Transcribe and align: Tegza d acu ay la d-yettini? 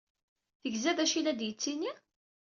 Tegza 0.61 0.91
d 0.97 0.99
acu 1.03 1.15
ay 1.17 1.21
la 1.23 1.33
d-yettini? 1.39 1.91